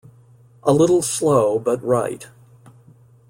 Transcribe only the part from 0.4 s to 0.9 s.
A